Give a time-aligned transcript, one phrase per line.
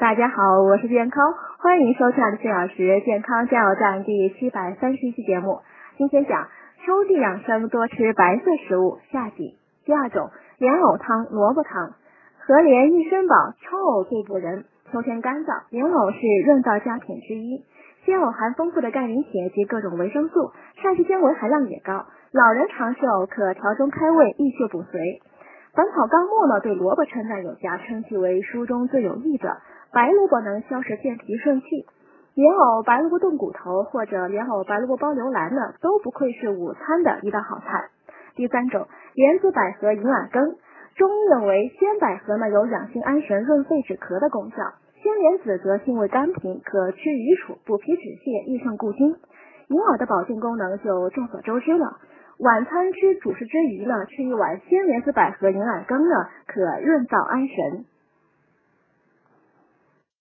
[0.00, 5.60] 大家好，我是健康，欢迎收看四小时健康加油站第七百三十一期节目。
[5.98, 6.48] 今天讲
[6.82, 9.58] 秋季养生多吃白色食物，夏季。
[9.84, 11.92] 第二种莲藕汤、萝卜汤。
[12.38, 14.64] 和莲一身宝，秋藕最补人。
[14.90, 17.66] 秋天干燥，莲藕是润燥佳品之一。
[18.06, 22.06] 鲜藕含丰富的钙磷铁及各种维生素，膳食纤维含量也高。
[22.32, 25.20] 老人常吃藕可调中开胃、益血补髓。
[25.72, 29.58] 本草纲目呢对萝卜称赞有加，称其为书中最有益者。
[29.92, 31.66] 白萝卜能消食健脾顺气，
[32.34, 37.90] 莲藕白萝卜炖骨头或者莲藕白萝卜煲牛腩呢，都不愧是午餐的一道好菜。
[38.36, 40.54] 第三种莲子百合银耳羹，
[40.94, 44.56] 中医认为鲜百合呢有养心安神、润肺止咳的功效，
[45.02, 49.16] 鲜莲子则性味甘平，可祛瘀暑、补脾止泻、益肾固精。
[49.66, 51.98] 银耳的保健功能就众所周知了。
[52.38, 56.14] 晚餐吃主食之余呢，吃一碗鲜莲子百合银耳羹呢，
[56.46, 57.86] 可润燥安神。